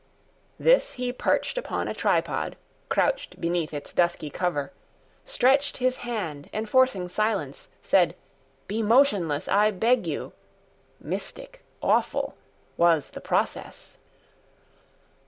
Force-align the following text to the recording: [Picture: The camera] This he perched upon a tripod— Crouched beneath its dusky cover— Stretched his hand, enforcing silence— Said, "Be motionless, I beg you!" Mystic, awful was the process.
[Picture: 0.01 0.23
The 0.23 0.63
camera] 0.63 0.73
This 0.79 0.93
he 0.93 1.13
perched 1.13 1.57
upon 1.59 1.87
a 1.87 1.93
tripod— 1.93 2.55
Crouched 2.89 3.39
beneath 3.39 3.71
its 3.71 3.93
dusky 3.93 4.31
cover— 4.31 4.73
Stretched 5.25 5.77
his 5.77 5.97
hand, 5.97 6.49
enforcing 6.51 7.07
silence— 7.07 7.69
Said, 7.83 8.15
"Be 8.67 8.81
motionless, 8.81 9.47
I 9.47 9.69
beg 9.69 10.07
you!" 10.07 10.33
Mystic, 10.99 11.63
awful 11.83 12.35
was 12.77 13.11
the 13.11 13.21
process. 13.21 13.97